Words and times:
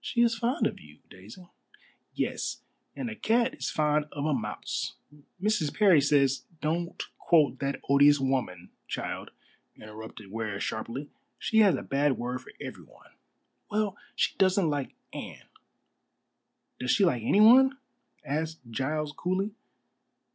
"She 0.00 0.22
is 0.22 0.34
fond 0.38 0.66
of 0.66 0.80
you, 0.80 1.00
Daisy." 1.10 1.46
"Yes. 2.14 2.62
And 2.96 3.10
a 3.10 3.14
cat 3.14 3.52
is 3.52 3.68
fond 3.68 4.06
of 4.10 4.24
a 4.24 4.32
mouse. 4.32 4.94
Mrs. 5.38 5.76
Parry 5.76 6.00
says" 6.00 6.44
"Don't 6.62 7.02
quote 7.18 7.58
that 7.58 7.78
odious 7.86 8.18
woman, 8.18 8.70
child," 8.88 9.32
interrupted 9.76 10.30
Ware 10.30 10.58
sharply. 10.60 11.10
"She 11.38 11.58
has 11.58 11.74
a 11.74 11.82
bad 11.82 12.16
word 12.16 12.40
for 12.40 12.52
everyone." 12.58 13.10
"Well, 13.70 13.98
she 14.16 14.34
doesn't 14.38 14.70
like 14.70 14.94
Anne." 15.12 15.50
"Does 16.78 16.90
she 16.92 17.04
like 17.04 17.22
anyone?" 17.22 17.76
asked 18.24 18.60
Giles 18.70 19.12
coolly. 19.14 19.50